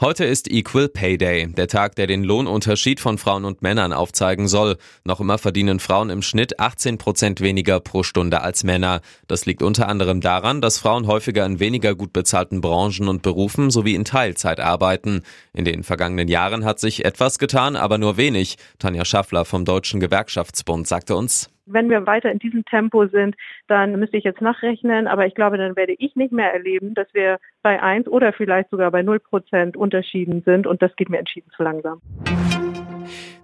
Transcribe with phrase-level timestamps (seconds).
[0.00, 4.48] Heute ist Equal Pay Day, der Tag, der den Lohnunterschied von Frauen und Männern aufzeigen
[4.48, 4.76] soll.
[5.04, 9.00] Noch immer verdienen Frauen im Schnitt 18 Prozent weniger pro Stunde als Männer.
[9.26, 13.70] Das liegt unter anderem daran, dass Frauen häufiger in weniger gut bezahlten Branchen und Berufen
[13.70, 15.22] sowie in Teilzeit arbeiten.
[15.52, 18.56] In den vergangenen Jahren hat sich etwas getan, aber nur wenig.
[18.78, 23.36] Tanja Schaffler vom Deutschen Gewerkschaftsbund sagte uns, wenn wir weiter in diesem Tempo sind,
[23.66, 27.12] dann müsste ich jetzt nachrechnen, aber ich glaube, dann werde ich nicht mehr erleben, dass
[27.14, 31.18] wir bei eins oder vielleicht sogar bei null Prozent Unterschieden sind und das geht mir
[31.18, 32.00] entschieden zu langsam.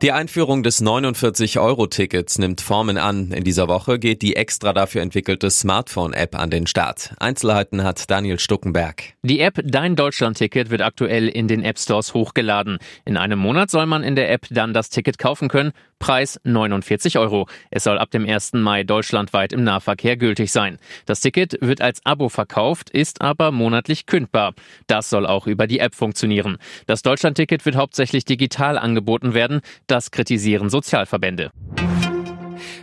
[0.02, 3.32] Die Einführung des 49-Euro-Tickets nimmt Formen an.
[3.32, 7.14] In dieser Woche geht die extra dafür entwickelte Smartphone-App an den Start.
[7.18, 9.02] Einzelheiten hat Daniel Stuckenberg.
[9.22, 12.78] Die App Dein Deutschland-Ticket wird aktuell in den App Stores hochgeladen.
[13.04, 15.72] In einem Monat soll man in der App dann das Ticket kaufen können.
[15.98, 17.46] Preis 49 Euro.
[17.70, 18.54] Es soll ab dem 1.
[18.54, 20.78] Mai deutschlandweit im Nahverkehr gültig sein.
[21.04, 24.54] Das Ticket wird als Abo verkauft, ist aber monatlich kündbar.
[24.86, 26.56] Das soll auch über die App funktionieren.
[26.86, 29.60] Das Deutschland-Ticket wird hauptsächlich digital angeboten werden.
[29.86, 31.50] Das kritisieren Sozialverbände.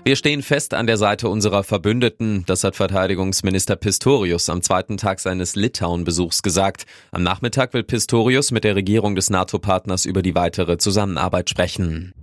[0.03, 5.19] Wir stehen fest an der Seite unserer Verbündeten, das hat Verteidigungsminister Pistorius am zweiten Tag
[5.19, 6.85] seines Litauen-Besuchs gesagt.
[7.11, 12.13] Am Nachmittag will Pistorius mit der Regierung des NATO-Partners über die weitere Zusammenarbeit sprechen.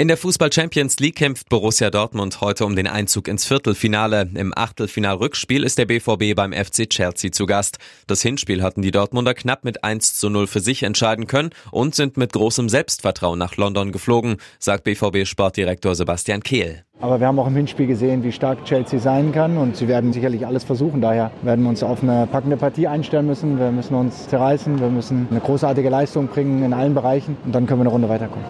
[0.00, 4.30] In der Fußball Champions League kämpft Borussia Dortmund heute um den Einzug ins Viertelfinale.
[4.34, 7.76] Im Achtelfinal-Rückspiel ist der BVB beim FC Chelsea zu Gast.
[8.06, 11.94] Das Hinspiel hatten die Dortmunder knapp mit 1 zu 0 für sich entscheiden können und
[11.94, 16.82] sind mit großem Selbstvertrauen nach London geflogen, sagt BVB-Sportdirektor Sebastian Kehl.
[16.98, 20.14] Aber wir haben auch im Hinspiel gesehen, wie stark Chelsea sein kann und sie werden
[20.14, 21.02] sicherlich alles versuchen.
[21.02, 23.58] Daher werden wir uns auf eine packende Partie einstellen müssen.
[23.58, 27.66] Wir müssen uns zerreißen, wir müssen eine großartige Leistung bringen in allen Bereichen und dann
[27.66, 28.46] können wir eine Runde weiterkommen.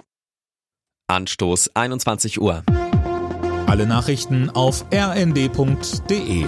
[1.11, 2.63] Anstoß 21 Uhr.
[3.67, 6.45] Alle Nachrichten auf rnd.de